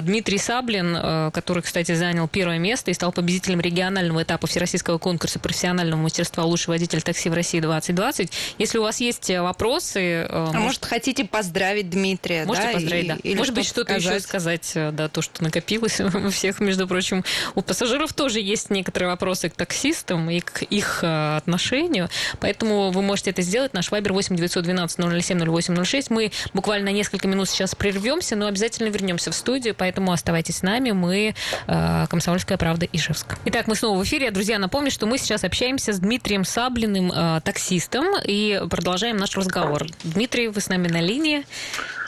Дмитрий 0.03 0.37
Саблин, 0.37 1.31
который, 1.31 1.63
кстати, 1.63 1.93
занял 1.95 2.27
первое 2.27 2.59
место 2.59 2.91
и 2.91 2.93
стал 2.93 3.11
победителем 3.11 3.59
регионального 3.59 4.23
этапа 4.23 4.47
Всероссийского 4.47 4.97
конкурса 4.97 5.39
профессионального 5.39 5.99
мастерства 5.99 6.43
«Лучший 6.43 6.69
водитель 6.69 7.01
такси 7.01 7.29
в 7.29 7.33
России 7.33 7.61
2020». 7.61 8.31
Если 8.57 8.77
у 8.77 8.83
вас 8.83 8.99
есть 8.99 9.29
вопросы... 9.29 10.27
А 10.29 10.45
может, 10.47 10.61
может 10.61 10.85
хотите 10.85 11.25
поздравить 11.25 11.89
Дмитрия, 11.89 12.45
можете 12.45 12.67
да? 12.67 12.73
поздравить, 12.73 13.07
да. 13.07 13.17
Или 13.23 13.37
может 13.37 13.53
быть, 13.53 13.65
что-то 13.65 13.94
еще 13.95 14.19
сказать, 14.19 14.71
да, 14.75 15.07
то, 15.07 15.21
что 15.21 15.43
накопилось 15.43 15.99
у 16.01 16.29
всех, 16.29 16.59
между 16.59 16.87
прочим. 16.87 17.23
У 17.55 17.61
пассажиров 17.61 18.13
тоже 18.13 18.39
есть 18.39 18.69
некоторые 18.69 19.09
вопросы 19.09 19.49
к 19.49 19.55
таксистам 19.55 20.29
и 20.29 20.39
к 20.39 20.63
их 20.63 21.03
отношению, 21.03 22.09
поэтому 22.39 22.91
вы 22.91 23.01
можете 23.01 23.31
это 23.31 23.41
сделать. 23.41 23.73
Наш 23.73 23.91
вайбер 23.91 24.13
8 24.13 24.35
912 24.35 25.23
007 25.23 25.39
0806. 25.39 26.09
Мы 26.09 26.31
буквально 26.53 26.89
несколько 26.89 27.27
минут 27.27 27.49
сейчас 27.49 27.75
прервемся, 27.75 28.35
но 28.35 28.47
обязательно 28.47 28.89
вернемся 28.89 29.31
в 29.31 29.35
студию, 29.35 29.75
поэтому 29.75 30.11
оставайтесь 30.11 30.57
с 30.57 30.61
нами. 30.61 30.91
Мы 30.91 31.35
э, 31.67 32.05
«Комсомольская 32.09 32.57
правда» 32.57 32.87
Ижевск. 32.91 33.37
Итак, 33.45 33.67
мы 33.67 33.75
снова 33.75 33.99
в 33.99 34.03
эфире. 34.03 34.31
Друзья, 34.31 34.59
напомню, 34.59 34.91
что 34.91 35.05
мы 35.05 35.17
сейчас 35.17 35.43
общаемся 35.43 35.93
с 35.93 35.99
Дмитрием 35.99 36.45
Саблиным, 36.45 37.11
э, 37.11 37.41
таксистом, 37.43 38.05
и 38.23 38.61
продолжаем 38.69 39.17
наш 39.17 39.35
разговор. 39.35 39.85
Дмитрий, 40.03 40.47
вы 40.47 40.61
с 40.61 40.69
нами 40.69 40.87
на 40.87 41.01
линии. 41.01 41.45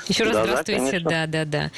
Еще 0.08 0.24
раз 0.24 0.34
да, 0.34 0.44
здравствуйте. 0.44 1.00
Да, 1.00 1.28
да, 1.28 1.46
да. 1.46 1.72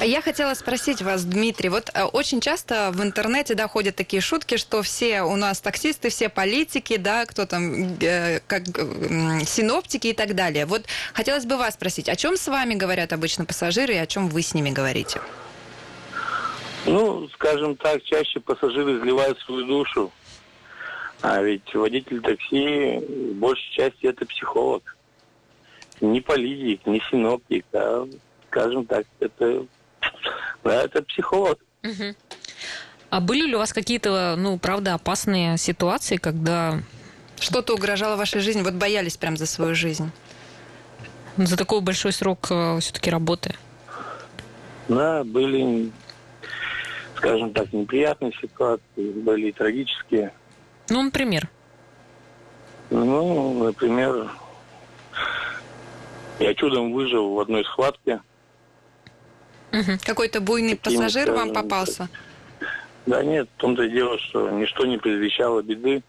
Я 0.00 0.22
хотела 0.22 0.54
спросить 0.54 1.02
вас, 1.02 1.24
Дмитрий, 1.24 1.68
вот 1.68 1.90
э, 1.94 2.02
очень 2.02 2.40
часто 2.40 2.90
в 2.92 3.00
интернете 3.00 3.54
да, 3.54 3.68
ходят 3.68 3.94
такие 3.94 4.20
шутки, 4.20 4.56
что 4.56 4.82
все 4.82 5.22
у 5.22 5.36
нас 5.36 5.60
таксисты, 5.60 6.08
все 6.08 6.28
политики, 6.28 6.96
да, 6.96 7.26
кто 7.26 7.46
там, 7.46 7.96
э, 8.00 8.40
как 8.46 8.62
э, 8.76 9.44
синоптики 9.44 10.08
и 10.08 10.12
так 10.14 10.34
далее. 10.34 10.66
Вот 10.66 10.82
хотелось 11.14 11.46
бы 11.46 11.56
вас 11.56 11.74
спросить, 11.74 12.08
о 12.08 12.16
чем 12.16 12.36
с 12.36 12.48
вами 12.48 12.74
говорят 12.74 13.12
обычно 13.12 13.44
пассажиры 13.44 13.94
и 13.94 13.98
о 13.98 14.06
чем 14.06 14.28
вы 14.28 14.42
с 14.42 14.52
ними 14.52 14.70
говорите? 14.70 15.20
Ну, 16.86 17.28
скажем 17.34 17.76
так, 17.76 18.02
чаще 18.02 18.40
пассажиры 18.40 18.98
изливают 18.98 19.38
свою 19.40 19.64
душу, 19.66 20.10
а 21.20 21.40
ведь 21.42 21.72
водитель 21.74 22.20
такси 22.20 22.98
в 22.98 23.34
большей 23.34 23.70
части 23.72 24.06
это 24.06 24.26
психолог. 24.26 24.96
Не 26.00 26.20
политик, 26.20 26.86
не 26.86 27.00
синоптик, 27.10 27.64
а 27.72 28.08
скажем 28.48 28.84
так, 28.86 29.06
это, 29.20 29.66
да, 30.64 30.82
это 30.82 31.02
психолог. 31.02 31.58
Угу. 31.82 32.14
А 33.10 33.20
были 33.20 33.46
ли 33.46 33.54
у 33.54 33.58
вас 33.58 33.72
какие-то, 33.72 34.34
ну, 34.38 34.58
правда, 34.58 34.94
опасные 34.94 35.56
ситуации, 35.58 36.16
когда... 36.16 36.80
Что-то 37.38 37.74
угрожало 37.74 38.16
вашей 38.16 38.40
жизни? 38.40 38.62
Вот 38.62 38.74
боялись 38.74 39.16
прям 39.16 39.36
за 39.36 39.46
свою 39.46 39.74
жизнь? 39.74 40.10
Ну, 41.36 41.46
за 41.46 41.56
такой 41.56 41.80
большой 41.80 42.12
срок 42.12 42.48
э, 42.50 42.78
все-таки 42.80 43.10
работы. 43.10 43.54
Да, 44.88 45.24
были, 45.24 45.90
скажем 47.16 47.52
так, 47.54 47.72
неприятные 47.72 48.32
ситуации, 48.40 48.82
были 48.96 49.50
трагические. 49.52 50.32
Ну, 50.90 51.02
например? 51.02 51.48
Ну, 52.90 53.64
например, 53.64 54.28
я 56.40 56.54
чудом 56.54 56.92
выжил 56.92 57.34
в 57.34 57.40
одной 57.40 57.64
схватке. 57.64 58.20
Угу. 59.72 59.98
Какой-то 60.04 60.40
буйный 60.40 60.76
Таким, 60.76 61.00
пассажир 61.00 61.28
скажем, 61.28 61.52
вам 61.52 61.54
попался? 61.54 62.08
Да 63.06 63.22
нет, 63.22 63.48
в 63.56 63.60
том-то 63.60 63.84
и 63.84 63.90
дело, 63.90 64.18
что 64.18 64.50
ничто 64.50 64.86
не 64.86 64.98
предвещало 64.98 65.62
беды. 65.62 66.02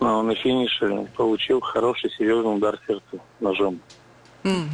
Но 0.00 0.22
на 0.22 0.34
финише 0.34 1.06
получил 1.16 1.60
хороший, 1.60 2.10
серьезный 2.10 2.56
удар 2.56 2.78
сердца 2.86 3.18
ножом. 3.40 3.80
Mm. 4.42 4.68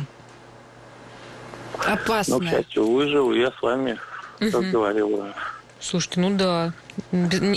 Опасно. 1.87 2.39
Но, 2.39 2.45
к 2.45 2.49
счастью, 2.49 2.91
выжил, 2.91 3.33
и 3.33 3.41
я 3.41 3.53
с 3.53 3.63
вами 3.63 3.99
угу. 4.41 4.59
разговариваю. 4.59 5.35
Слушайте, 5.79 6.21
ну 6.21 6.37
да. 6.37 6.73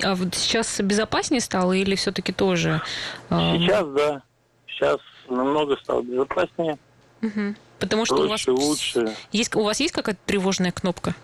А 0.03 0.15
вот 0.15 0.35
сейчас 0.35 0.79
безопаснее 0.79 1.41
стало 1.41 1.73
или 1.73 1.95
все-таки 1.95 2.31
тоже? 2.31 2.81
А, 3.29 3.57
сейчас, 3.57 3.87
да. 3.89 4.21
Сейчас 4.67 4.99
намного 5.29 5.77
стало 5.77 6.01
безопаснее. 6.01 6.77
Угу. 7.21 7.55
Потому 7.79 8.05
что 8.05 8.27
Проще, 8.27 8.51
у 8.51 8.55
вас 8.55 8.65
лучше. 8.67 9.15
Есть, 9.31 9.55
у 9.55 9.63
вас 9.63 9.79
есть 9.79 9.93
какая-то 9.93 10.19
тревожная 10.25 10.71
кнопка? 10.71 11.15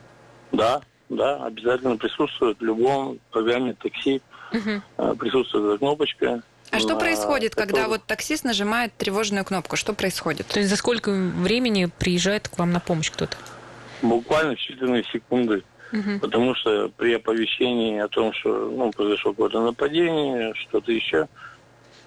Да, 0.51 0.81
да, 1.09 1.45
обязательно 1.45 1.97
присутствует 1.97 2.59
в 2.59 2.63
любом 2.63 3.19
программе 3.31 3.73
такси. 3.73 4.21
Угу. 4.51 5.15
Присутствует 5.15 5.65
эта 5.65 5.77
кнопочка. 5.77 6.41
А 6.71 6.79
что 6.79 6.97
происходит, 6.97 7.55
который... 7.55 7.69
когда 7.69 7.87
вот 7.87 8.03
таксист 8.05 8.43
нажимает 8.43 8.93
тревожную 8.95 9.43
кнопку? 9.43 9.75
Что 9.75 9.93
происходит? 9.93 10.47
То 10.47 10.59
есть 10.59 10.69
за 10.69 10.75
сколько 10.75 11.11
времени 11.11 11.89
приезжает 11.97 12.47
к 12.47 12.57
вам 12.57 12.71
на 12.71 12.79
помощь 12.79 13.11
кто-то? 13.11 13.35
Буквально 14.01 14.55
в 14.55 14.59
считанные 14.59 15.03
секунды. 15.11 15.63
Угу. 15.91 16.19
Потому 16.21 16.53
что 16.55 16.89
при 16.89 17.13
оповещении 17.13 17.99
о 17.99 18.07
том, 18.07 18.33
что 18.33 18.69
ну, 18.69 18.91
произошло 18.91 19.31
какое-то 19.31 19.61
нападение, 19.61 20.53
что-то 20.53 20.91
еще, 20.91 21.27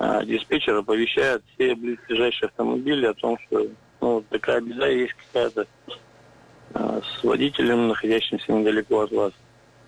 а, 0.03 0.25
диспетчер 0.25 0.75
оповещает 0.79 1.45
все 1.55 1.77
близлежащие 1.77 2.49
автомобили 2.49 3.07
о 3.07 3.15
том, 3.15 3.39
что 3.47 3.69
ну, 4.01 4.25
такая 4.31 4.61
беда 4.61 4.89
есть 4.89 5.15
какая-то 5.15 5.65
а, 6.75 7.01
с 7.01 7.23
водителем, 7.23 7.87
находящимся 7.87 8.51
недалеко 8.51 9.03
от 9.03 9.13
вас. 9.13 9.33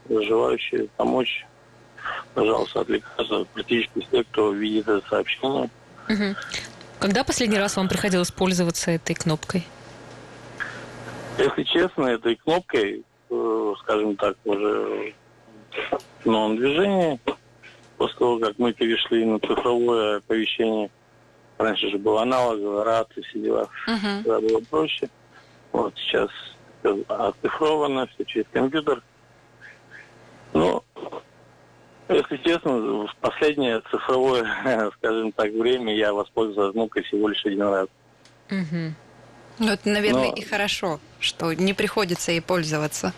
Желающие 0.09 0.87
помочь, 0.97 1.44
пожалуйста, 2.33 2.83
отвлекаться 2.83 3.44
практически 3.54 4.06
все, 4.06 4.23
кто 4.23 4.52
видит 4.52 4.87
это 4.87 5.04
сообщение. 5.09 5.68
Угу. 6.09 6.37
Когда 7.00 7.25
последний 7.25 7.59
раз 7.59 7.76
вам 7.76 7.88
приходилось 7.88 8.30
пользоваться 8.30 8.92
этой 8.92 9.16
кнопкой? 9.16 9.66
Если 11.38 11.64
честно, 11.64 12.04
этой 12.04 12.37
кнопкой, 12.37 13.02
э, 13.30 13.75
скажем 13.80 14.14
так, 14.14 14.37
уже 14.44 15.12
в 16.23 16.26
новом 16.26 16.56
движении 16.56 17.18
после 17.96 18.18
того, 18.18 18.38
как 18.38 18.58
мы 18.58 18.72
перешли 18.72 19.24
на 19.24 19.38
цифровое 19.38 20.18
оповещение, 20.18 20.90
раньше 21.58 21.90
же 21.90 21.98
было 21.98 22.22
аналоговое, 22.22 22.84
РАД 22.84 23.12
и 23.16 23.22
все 23.22 23.38
дела, 23.38 23.68
uh-huh. 23.88 24.22
тогда 24.24 24.40
было 24.40 24.60
проще. 24.60 25.08
Вот 25.72 25.94
сейчас 25.96 26.30
оцифровано, 27.08 28.06
все 28.08 28.24
через 28.24 28.46
компьютер. 28.52 29.02
Ну, 30.52 30.82
если 32.08 32.36
честно, 32.38 33.06
в 33.06 33.16
последнее 33.20 33.80
цифровое, 33.90 34.44
скажем 34.98 35.32
так, 35.32 35.50
время 35.52 35.94
я 35.94 36.12
воспользовался 36.12 36.72
кнопкой 36.72 37.02
всего 37.04 37.28
лишь 37.28 37.44
один 37.46 37.62
раз. 37.62 37.88
Угу. 38.50 38.94
Ну, 39.60 39.68
это, 39.68 39.88
наверное, 39.88 40.30
Но... 40.30 40.34
и 40.34 40.42
хорошо, 40.42 41.00
что 41.20 41.52
не 41.52 41.72
приходится 41.72 42.32
ей 42.32 42.40
пользоваться. 42.40 43.12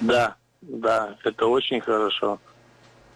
Да, 0.00 0.36
да, 0.60 1.16
это 1.24 1.46
очень 1.46 1.80
хорошо. 1.80 2.38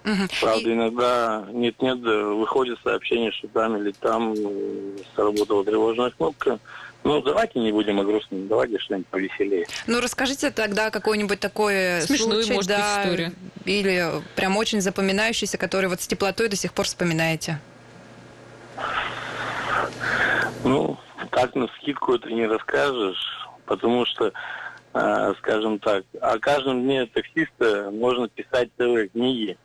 Угу. 0.04 0.28
Правда, 0.40 0.68
и... 0.68 0.72
иногда 0.74 1.46
нет-нет, 1.50 1.98
выходит 1.98 2.78
сообщение, 2.84 3.32
что 3.32 3.48
там 3.48 3.76
или 3.78 3.90
там 3.92 4.34
э, 4.34 4.98
сработала 5.14 5.64
тревожная 5.64 6.10
кнопка. 6.10 6.58
Ну, 7.04 7.20
давайте 7.22 7.58
не 7.58 7.72
будем 7.72 8.00
о 8.00 8.04
грустном, 8.04 8.48
давайте 8.48 8.78
что-нибудь 8.78 9.06
повеселее. 9.08 9.66
Ну, 9.86 10.00
расскажите 10.00 10.50
тогда 10.50 10.90
какой-нибудь 10.90 11.40
такой 11.40 12.00
Смешную, 12.02 12.42
случай, 12.42 12.54
может 12.54 12.68
да, 12.68 12.96
быть, 12.96 13.04
историю. 13.04 13.32
или 13.64 14.22
прям 14.36 14.56
очень 14.56 14.80
запоминающийся, 14.80 15.58
который 15.58 15.88
вот 15.88 16.00
с 16.00 16.06
теплотой 16.06 16.48
до 16.48 16.56
сих 16.56 16.72
пор 16.72 16.86
вспоминаете. 16.86 17.58
Ну, 20.64 20.98
так 21.30 21.54
на 21.54 21.68
скидку 21.76 22.14
это 22.14 22.30
не 22.30 22.46
расскажешь, 22.46 23.48
потому 23.66 24.06
что, 24.06 24.32
э, 24.94 25.34
скажем 25.38 25.78
так, 25.78 26.04
о 26.20 26.38
каждом 26.38 26.82
дне 26.82 27.06
таксиста 27.06 27.90
можно 27.90 28.28
писать 28.28 28.70
целые 28.78 29.08
книги. 29.08 29.58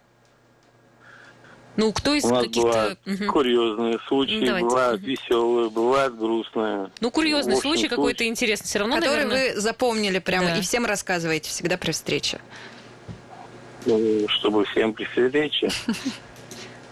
Ну, 1.80 1.94
кто 1.94 2.14
из 2.14 2.24
каких-то... 2.24 2.98
угу. 3.06 3.32
курьезные 3.32 4.00
случаи, 4.10 4.46
Давайте. 4.46 4.68
бывают 4.68 5.02
угу. 5.02 5.10
веселые, 5.10 5.70
бывают 5.70 6.18
грустные. 6.18 6.92
Ну, 7.00 7.10
курьезный 7.10 7.54
общем, 7.54 7.62
случай 7.62 7.88
какой-то 7.88 8.28
интересный. 8.28 8.68
Все 8.68 8.80
равно, 8.80 8.96
Который 8.96 9.24
наверное... 9.24 9.54
вы 9.54 9.62
запомнили 9.62 10.20
прямо 10.20 10.48
да. 10.48 10.58
и 10.58 10.62
всем 10.62 10.86
рассказываете 10.86 11.50
всегда 11.50 11.78
при 11.78 11.92
встрече. 11.92 12.42
Ну, 13.86 14.28
чтобы 14.28 14.66
всем 14.66 14.94
при 14.94 15.06
встрече. 15.06 15.70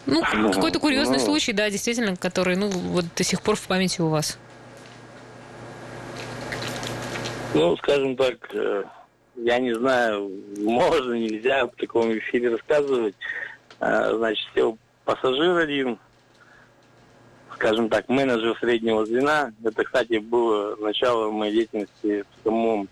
Ну, 0.09 0.21
какой-то 0.21 0.79
курьезный 0.79 1.17
ну. 1.17 1.25
случай, 1.25 1.51
да, 1.51 1.69
действительно, 1.69 2.15
который, 2.15 2.55
ну, 2.55 2.69
вот 2.69 3.03
до 3.13 3.25
сих 3.25 3.41
пор 3.41 3.57
в 3.57 3.67
памяти 3.67 3.99
у 3.99 4.07
вас. 4.07 4.39
Ну, 7.53 7.75
скажем 7.75 8.15
так, 8.15 8.35
э, 8.53 8.83
я 9.35 9.59
не 9.59 9.73
знаю, 9.75 10.31
можно, 10.59 11.11
нельзя 11.11 11.65
в 11.65 11.71
таком 11.71 12.17
эфире 12.17 12.51
рассказывать. 12.51 13.15
А, 13.79 14.15
значит, 14.15 14.47
сел 14.53 14.77
пассажир 15.05 15.57
один, 15.57 15.99
скажем 17.53 17.89
так, 17.89 18.09
менеджер 18.09 18.57
среднего 18.59 19.05
звена. 19.05 19.53
Это, 19.63 19.83
кстати, 19.83 20.17
было 20.17 20.75
начало 20.77 21.31
моей 21.31 21.53
деятельности 21.53 22.23
в 22.23 22.43
самом 22.43 22.87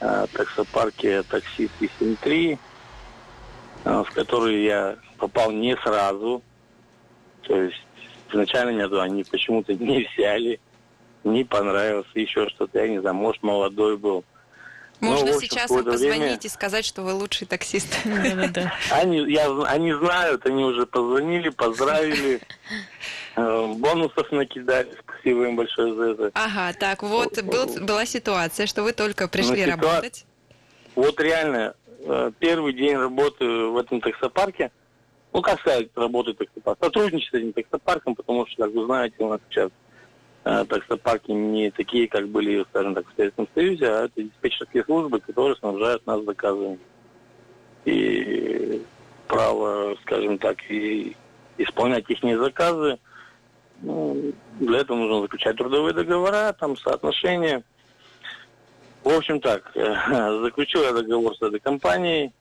э, 0.00 0.26
таксопарке 0.32 1.22
«Такси 1.22 1.70
373», 1.80 2.58
э, 3.84 4.04
в 4.06 4.10
который 4.12 4.64
я 4.64 4.96
попал 5.18 5.52
не 5.52 5.76
сразу. 5.76 6.42
То 7.42 7.56
есть 7.56 7.82
изначально 8.30 8.70
меня 8.70 8.88
туда 8.88 9.04
они 9.04 9.24
почему-то 9.24 9.74
не 9.74 10.08
взяли, 10.12 10.60
не 11.24 11.44
понравился, 11.44 12.10
еще 12.14 12.48
что-то, 12.48 12.80
я 12.80 12.88
не 12.88 13.00
знаю, 13.00 13.14
может, 13.14 13.42
молодой 13.42 13.96
был. 13.96 14.24
Можно 15.00 15.32
ну, 15.32 15.40
сейчас 15.40 15.70
им 15.70 15.84
позвонить 15.84 16.18
время... 16.18 16.38
и 16.42 16.48
сказать, 16.48 16.84
что 16.84 17.02
вы 17.02 17.14
лучший 17.14 17.46
таксист. 17.46 17.88
Они, 18.90 19.32
я, 19.32 19.50
они 19.66 19.92
знают, 19.94 20.44
они 20.46 20.64
уже 20.64 20.84
позвонили, 20.86 21.48
поздравили, 21.48 22.40
э, 23.36 23.66
бонусов 23.76 24.30
накидали. 24.30 24.94
Спасибо 25.02 25.44
им 25.44 25.56
большое 25.56 25.94
за 25.94 26.02
это. 26.10 26.30
Ага, 26.34 26.72
так 26.78 27.02
вот 27.02 27.42
был, 27.42 27.66
была 27.80 28.04
ситуация, 28.04 28.66
что 28.66 28.82
вы 28.82 28.92
только 28.92 29.28
пришли 29.28 29.64
ну, 29.64 29.72
работать. 29.72 30.26
Вот 30.94 31.18
реально, 31.20 31.74
э, 32.00 32.32
первый 32.38 32.72
день 32.74 32.96
работы 32.96 33.44
в 33.46 33.76
этом 33.76 34.00
таксопарке, 34.00 34.70
ну, 35.32 35.40
как 35.40 35.60
сказать, 35.60 35.88
работает 35.94 36.38
таксопарк, 36.38 36.78
сотрудничает 36.80 37.30
с 37.30 37.34
этим 37.34 37.52
таксопарком, 37.52 38.14
потому 38.14 38.46
что, 38.46 38.64
как 38.64 38.74
вы 38.74 38.84
знаете, 38.84 39.14
у 39.20 39.28
нас 39.28 39.40
сейчас 39.48 39.70
таксопарки 40.42 41.30
не 41.30 41.70
такие, 41.70 42.08
как 42.08 42.28
были, 42.28 42.64
скажем 42.70 42.94
так, 42.94 43.06
в 43.06 43.16
Советском 43.16 43.48
Союзе, 43.54 43.86
а 43.86 44.04
это 44.04 44.22
диспетчерские 44.22 44.84
службы, 44.84 45.20
которые 45.20 45.56
снабжают 45.56 46.06
нас 46.06 46.24
заказами. 46.24 46.78
И 47.84 48.82
право, 49.26 49.96
скажем 50.02 50.38
так, 50.38 50.58
и 50.70 51.16
исполнять 51.58 52.08
их 52.08 52.38
заказы, 52.38 52.98
ну, 53.82 54.32
для 54.58 54.80
этого 54.80 54.98
нужно 54.98 55.22
заключать 55.22 55.56
трудовые 55.56 55.94
договора, 55.94 56.54
там 56.58 56.76
соотношения. 56.76 57.62
В 59.02 59.08
общем 59.08 59.40
так, 59.40 59.70
заключил 59.74 60.82
я 60.82 60.92
договор 60.92 61.34
с 61.34 61.42
этой 61.42 61.60
компанией 61.60 62.32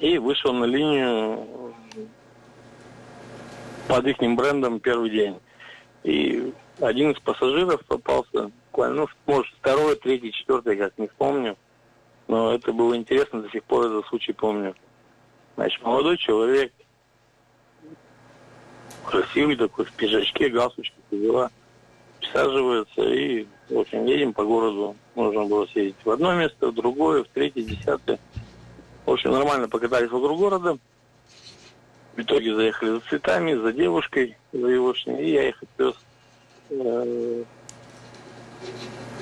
и 0.00 0.18
вышел 0.18 0.52
на 0.52 0.64
линию 0.64 1.74
под 3.86 4.06
их 4.06 4.16
брендом 4.18 4.80
первый 4.80 5.10
день. 5.10 5.38
И 6.02 6.52
один 6.80 7.10
из 7.10 7.20
пассажиров 7.20 7.84
попался, 7.84 8.50
ну, 8.76 9.08
может, 9.26 9.54
второй, 9.58 9.96
третий, 9.96 10.32
четвертый, 10.32 10.76
как 10.76 10.96
не 10.98 11.08
вспомню. 11.08 11.56
Но 12.28 12.54
это 12.54 12.72
было 12.72 12.96
интересно, 12.96 13.42
до 13.42 13.50
сих 13.50 13.64
пор 13.64 13.86
этот 13.86 14.06
случай 14.06 14.32
помню. 14.32 14.74
Значит, 15.56 15.82
молодой 15.82 16.16
человек, 16.16 16.72
красивый 19.04 19.56
такой, 19.56 19.84
в 19.84 19.92
пиджачке, 19.92 20.48
галстучки, 20.48 20.94
дела, 21.10 21.50
присаживается 22.20 23.02
и, 23.02 23.46
в 23.68 23.78
общем, 23.78 24.06
едем 24.06 24.32
по 24.32 24.44
городу. 24.44 24.96
Нужно 25.16 25.44
было 25.44 25.66
съездить 25.66 25.96
в 26.04 26.10
одно 26.10 26.34
место, 26.34 26.68
в 26.68 26.74
другое, 26.74 27.24
в 27.24 27.28
третье, 27.28 27.62
десятое. 27.62 28.18
В 29.04 29.10
общем, 29.10 29.32
нормально 29.32 29.68
покатались 29.68 30.10
вокруг 30.10 30.38
города. 30.38 30.78
В 32.16 32.20
итоге 32.20 32.54
заехали 32.54 32.90
за 32.90 33.00
цветами, 33.00 33.54
за 33.54 33.72
девушкой, 33.72 34.36
за 34.52 34.66
егошней, 34.66 35.24
и 35.24 35.32
я 35.32 35.48
их 35.48 35.62
отвез 35.62 35.94
э, 36.70 37.44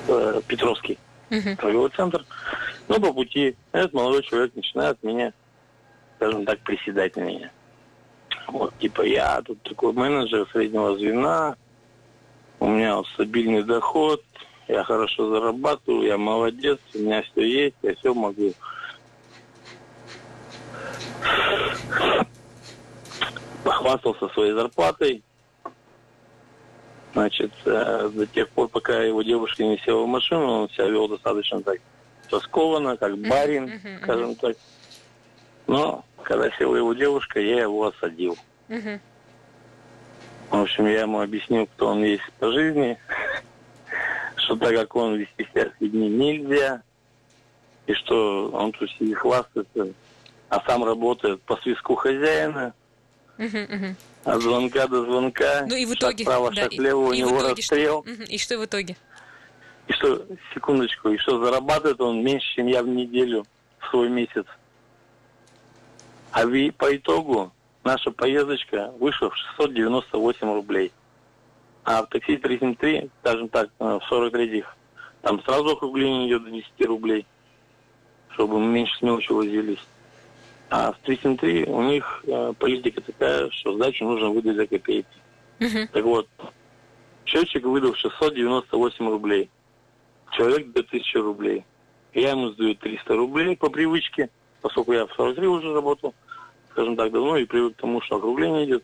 э, 0.07 0.41
Петровский 0.47 0.97
uh-huh. 1.29 1.55
торговый 1.55 1.91
центр. 1.95 2.25
Но 2.87 2.99
по 2.99 3.13
пути 3.13 3.55
этот 3.71 3.93
молодой 3.93 4.23
человек 4.23 4.55
начинает 4.55 5.01
меня, 5.03 5.33
скажем 6.17 6.45
так, 6.45 6.59
приседать 6.59 7.15
на 7.15 7.21
меня. 7.21 7.51
Вот, 8.47 8.73
типа, 8.79 9.03
я 9.03 9.41
тут 9.43 9.61
такой 9.61 9.93
менеджер 9.93 10.47
среднего 10.51 10.97
звена, 10.97 11.55
у 12.59 12.67
меня 12.67 13.01
стабильный 13.13 13.63
доход, 13.63 14.23
я 14.67 14.83
хорошо 14.83 15.29
зарабатываю, 15.29 16.07
я 16.07 16.17
молодец, 16.17 16.79
у 16.95 16.99
меня 16.99 17.21
все 17.21 17.41
есть, 17.41 17.75
я 17.83 17.95
все 17.95 18.13
могу 18.13 18.53
похвастался 23.63 24.29
своей 24.29 24.53
зарплатой. 24.53 25.23
Значит, 27.13 27.51
э, 27.65 28.09
до 28.13 28.27
тех 28.27 28.49
пор, 28.49 28.67
пока 28.67 29.01
его 29.01 29.23
девушка 29.23 29.63
не 29.63 29.77
села 29.79 30.03
в 30.03 30.07
машину, 30.07 30.63
он 30.63 30.69
себя 30.69 30.87
вел 30.87 31.07
достаточно 31.07 31.61
так 31.61 31.79
раскованно, 32.29 32.97
как 32.97 33.17
барин, 33.17 33.65
uh-huh, 33.65 33.83
uh-huh, 33.83 34.03
скажем 34.03 34.35
так. 34.35 34.55
Но 35.65 36.05
когда 36.23 36.49
села 36.51 36.75
его 36.75 36.93
девушка, 36.93 37.39
я 37.39 37.61
его 37.61 37.87
осадил. 37.87 38.37
Uh-huh. 38.67 38.99
В 40.51 40.61
общем, 40.61 40.85
я 40.85 41.01
ему 41.01 41.21
объяснил, 41.21 41.67
кто 41.67 41.87
он 41.87 42.03
есть 42.03 42.31
по 42.39 42.51
жизни, 42.51 42.97
что 44.35 44.55
так 44.55 44.75
как 44.75 44.95
он 44.95 45.15
вести 45.15 45.45
себя 45.51 45.65
с 45.65 45.81
людьми 45.81 46.09
нельзя, 46.09 46.81
и 47.87 47.93
что 47.93 48.49
он 48.51 48.71
тут 48.71 48.89
сидит 48.91 49.17
хвастается, 49.17 49.93
а 50.49 50.61
сам 50.67 50.83
работает 50.83 51.41
по 51.41 51.57
свиску 51.57 51.95
хозяина, 51.95 52.73
от 54.25 54.41
звонка 54.41 54.87
до 54.87 55.05
звонка. 55.05 55.65
Ну 55.67 55.75
и 55.75 55.85
в 55.85 55.93
итоге. 55.93 56.23
Шаг 56.23 56.33
право, 56.33 56.51
да, 56.51 56.63
шаг 56.63 56.73
лево, 56.73 57.07
у 57.07 57.13
него 57.13 57.41
расстрел. 57.41 58.03
Что? 58.03 58.23
И 58.23 58.37
что 58.37 58.59
в 58.59 58.65
итоге? 58.65 58.95
И 59.87 59.93
что, 59.93 60.25
секундочку, 60.53 61.09
и 61.09 61.17
что 61.17 61.43
зарабатывает 61.43 61.99
он 62.01 62.23
меньше, 62.23 62.45
чем 62.55 62.67
я 62.67 62.83
в 62.83 62.87
неделю, 62.87 63.45
в 63.79 63.89
свой 63.89 64.09
месяц. 64.09 64.45
А 66.31 66.41
по 66.77 66.95
итогу 66.95 67.51
наша 67.83 68.11
поездочка 68.11 68.91
вышла 68.99 69.29
в 69.29 69.35
698 69.57 70.53
рублей. 70.53 70.91
А 71.83 72.03
в 72.03 72.07
такси 72.07 72.37
373, 72.37 73.09
скажем 73.21 73.49
так, 73.49 73.69
э, 73.79 73.99
в 73.99 74.11
43-х, 74.11 74.75
там 75.21 75.41
сразу 75.43 75.69
округление 75.69 76.27
идет 76.27 76.43
до 76.43 76.51
10 76.51 76.85
рублей, 76.85 77.25
чтобы 78.33 78.59
мы 78.59 78.67
меньше 78.67 78.95
с 78.97 79.01
мелочи 79.01 79.31
возились. 79.31 79.79
А 80.69 80.91
в 80.91 80.99
373 80.99 81.65
у 81.65 81.81
них 81.81 82.23
э, 82.27 82.53
политика 82.57 83.01
такая, 83.01 83.49
что 83.49 83.73
сдачу 83.73 84.05
нужно 84.05 84.29
выдать 84.29 84.55
за 84.55 84.67
копейки. 84.67 85.07
Uh-huh. 85.59 85.87
Так 85.91 86.03
вот, 86.03 86.27
счетчик 87.25 87.65
выдал 87.65 87.95
698 87.95 89.09
рублей. 89.09 89.49
Человек 90.31 90.71
2000 90.71 91.17
рублей. 91.17 91.65
Я 92.13 92.31
ему 92.31 92.49
сдаю 92.51 92.75
300 92.75 93.15
рублей 93.15 93.57
по 93.57 93.69
привычке, 93.69 94.29
поскольку 94.61 94.93
я 94.93 95.07
в 95.07 95.13
43 95.13 95.47
уже 95.47 95.73
работал, 95.73 96.13
скажем 96.71 96.95
так, 96.95 97.11
давно 97.11 97.37
и 97.37 97.45
привык 97.45 97.75
к 97.75 97.81
тому, 97.81 98.01
что 98.01 98.17
округление 98.17 98.65
идет. 98.65 98.83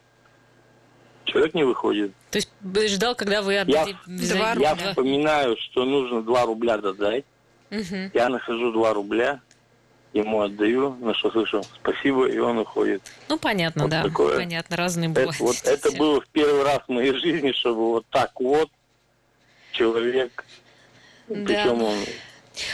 Человек 1.25 1.53
не 1.53 1.63
выходит. 1.63 2.11
То 2.31 2.37
есть 2.37 2.49
ждал, 2.95 3.15
когда 3.15 3.41
вы 3.41 3.57
отдадите 3.57 3.97
я, 4.07 4.53
я 4.53 4.75
вспоминаю, 4.75 5.57
что 5.57 5.85
нужно 5.85 6.21
2 6.23 6.45
рубля 6.45 6.77
додать. 6.77 7.25
Угу. 7.71 8.11
Я 8.13 8.29
нахожу 8.29 8.71
2 8.71 8.93
рубля, 8.93 9.41
ему 10.15 10.41
отдаю, 10.41 10.95
на 10.95 11.13
что 11.13 11.29
слышу 11.31 11.61
спасибо, 11.81 12.27
и 12.27 12.37
он 12.37 12.57
уходит. 12.59 13.01
Ну, 13.27 13.37
понятно, 13.37 13.83
вот 13.83 13.91
да. 13.91 14.03
Такое. 14.03 14.37
Понятно, 14.37 14.77
разные 14.77 15.09
бывают. 15.09 15.35
Это, 15.35 15.43
вот, 15.43 15.57
это 15.65 15.91
было 15.91 16.21
в 16.21 16.27
первый 16.29 16.63
раз 16.63 16.79
в 16.87 16.91
моей 16.91 17.13
жизни, 17.19 17.51
чтобы 17.51 17.91
вот 17.91 18.05
так 18.09 18.31
вот 18.39 18.69
человек, 19.71 20.45
да. 21.27 21.35
причем 21.45 21.83
он 21.83 21.97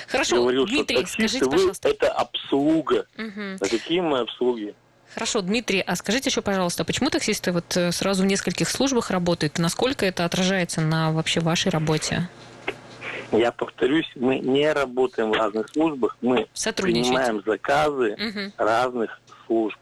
Хорошо, 0.07 0.35
говорил, 0.35 0.67
Дмитрий, 0.67 0.97
что 0.97 1.07
скажите, 1.07 1.45
вы 1.45 1.51
пожалуйста. 1.51 1.89
это 1.89 2.11
обслуга. 2.11 3.05
Угу. 3.17 3.57
А 3.59 3.67
какие 3.67 3.99
мы 4.01 4.19
обслуги? 4.19 4.75
Хорошо, 5.11 5.41
Дмитрий, 5.41 5.81
а 5.81 5.95
скажите 5.95 6.29
еще, 6.29 6.43
пожалуйста, 6.43 6.85
почему 6.85 7.09
таксисты 7.09 7.51
вот 7.51 7.75
э, 7.75 7.91
сразу 7.91 8.23
в 8.23 8.27
нескольких 8.27 8.69
службах 8.69 9.09
работают? 9.09 9.57
Насколько 9.57 10.05
это 10.05 10.23
отражается 10.23 10.79
на 10.79 11.11
вообще 11.11 11.39
вашей 11.39 11.69
работе? 11.71 12.29
Я 13.31 13.51
повторюсь, 13.51 14.09
мы 14.15 14.39
не 14.39 14.71
работаем 14.71 15.31
в 15.31 15.33
разных 15.33 15.69
службах, 15.69 16.17
мы 16.21 16.47
принимаем 16.75 17.41
заказы 17.45 18.13
угу. 18.13 18.53
разных 18.57 19.21
служб. 19.45 19.77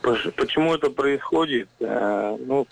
Почему 0.00 0.74
это 0.74 0.90
происходит? 0.90 1.68
Э, 1.80 2.36
ну, 2.38 2.66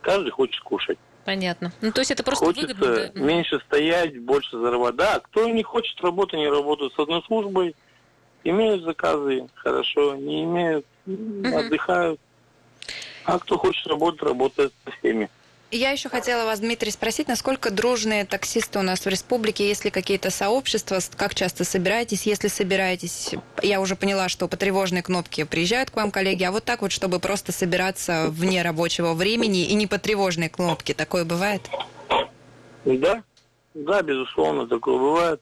каждый 0.00 0.30
хочет 0.30 0.60
кушать. 0.62 0.98
Понятно. 1.24 1.72
Ну, 1.80 1.92
то 1.92 2.00
есть 2.00 2.10
это 2.10 2.24
просто 2.24 2.44
Хочется 2.44 2.74
выгодно. 2.74 3.12
Да? 3.14 3.20
меньше 3.20 3.60
стоять, 3.60 4.18
больше 4.20 4.58
зарабатывать. 4.58 4.96
Да, 4.96 5.20
кто 5.20 5.48
не 5.48 5.62
хочет 5.62 6.00
работать, 6.00 6.34
не 6.34 6.48
работают 6.48 6.94
с 6.94 6.98
одной 6.98 7.22
службой, 7.22 7.76
имеют 8.42 8.82
заказы, 8.82 9.46
хорошо, 9.54 10.16
не 10.16 10.42
имеют, 10.42 10.84
угу. 11.06 11.56
отдыхают. 11.56 12.20
А 13.24 13.38
кто 13.38 13.56
хочет 13.56 13.86
работать, 13.86 14.22
работает 14.22 14.72
со 14.84 14.90
всеми. 14.98 15.30
Я 15.74 15.90
еще 15.90 16.10
хотела 16.10 16.44
вас, 16.44 16.60
Дмитрий, 16.60 16.90
спросить, 16.90 17.28
насколько 17.28 17.70
дружные 17.70 18.26
таксисты 18.26 18.78
у 18.78 18.82
нас 18.82 19.06
в 19.06 19.08
республике, 19.08 19.66
есть 19.66 19.86
ли 19.86 19.90
какие-то 19.90 20.28
сообщества, 20.30 20.98
как 21.16 21.34
часто 21.34 21.64
собираетесь, 21.64 22.26
если 22.26 22.48
собираетесь, 22.48 23.34
я 23.62 23.80
уже 23.80 23.96
поняла, 23.96 24.28
что 24.28 24.48
по 24.48 24.58
тревожной 24.58 25.00
кнопке 25.00 25.46
приезжают 25.46 25.90
к 25.90 25.96
вам 25.96 26.10
коллеги, 26.10 26.44
а 26.44 26.52
вот 26.52 26.64
так 26.64 26.82
вот, 26.82 26.92
чтобы 26.92 27.20
просто 27.20 27.52
собираться 27.52 28.26
вне 28.28 28.60
рабочего 28.60 29.14
времени 29.14 29.64
и 29.64 29.72
не 29.72 29.86
по 29.86 29.98
тревожной 29.98 30.50
кнопке, 30.50 30.92
такое 30.92 31.24
бывает? 31.24 31.62
Да, 32.84 33.22
да, 33.72 34.02
безусловно, 34.02 34.66
такое 34.66 34.98
бывает. 34.98 35.40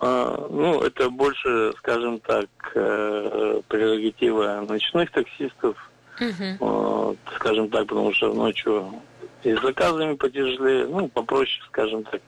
А, 0.00 0.48
ну, 0.50 0.82
это 0.82 1.08
больше, 1.08 1.72
скажем 1.78 2.18
так, 2.18 2.48
э, 2.74 3.60
прерогатива 3.68 4.66
ночных 4.68 5.12
таксистов. 5.12 5.76
Угу. 6.18 7.16
Скажем 7.36 7.68
так, 7.68 7.86
потому 7.86 8.12
что 8.12 8.32
ночью 8.32 9.02
и 9.46 9.56
с 9.56 9.62
заказами 9.62 10.14
потяжелее, 10.14 10.86
ну, 10.86 11.08
попроще, 11.08 11.62
скажем 11.68 12.02
так, 12.04 12.20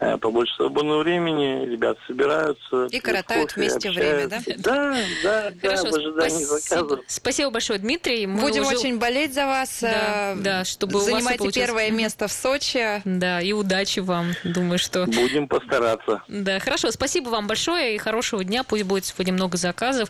э, 0.00 0.16
побольше 0.18 0.52
свободного 0.56 1.02
времени, 1.02 1.66
ребята 1.66 2.00
собираются. 2.06 2.86
И 2.90 2.98
коротают 2.98 3.52
кофе, 3.52 3.60
вместе 3.60 3.88
общаются. 3.90 4.40
время, 4.40 4.56
да? 4.56 5.00
Да, 5.22 5.52
да, 5.52 5.52
Хорошо, 5.62 5.84
да, 5.84 5.90
в 5.90 5.94
ожидании 5.94 6.44
спасибо. 6.44 6.58
заказов. 6.58 7.00
Спасибо 7.06 7.50
большое, 7.50 7.78
Дмитрий. 7.78 8.26
Мы 8.26 8.40
Будем 8.40 8.62
уже... 8.62 8.76
очень 8.76 8.98
болеть 8.98 9.34
за 9.34 9.46
вас. 9.46 9.78
Да, 9.80 10.32
э, 10.32 10.36
да 10.36 10.64
чтобы 10.64 11.00
Занимайте 11.00 11.42
у 11.42 11.46
вас 11.46 11.54
первое 11.54 11.90
место 11.92 12.26
в 12.26 12.32
Сочи. 12.32 13.02
Да, 13.04 13.40
и 13.40 13.52
удачи 13.52 14.00
вам. 14.00 14.32
Думаю, 14.42 14.78
что... 14.78 15.06
Будем 15.06 15.46
постараться. 15.46 16.22
Да, 16.26 16.58
хорошо. 16.58 16.90
Спасибо 16.90 17.28
вам 17.28 17.46
большое 17.46 17.94
и 17.94 17.98
хорошего 17.98 18.42
дня. 18.42 18.64
Пусть 18.64 18.82
будет 18.82 19.04
сегодня 19.04 19.32
много 19.32 19.56
заказов. 19.56 20.06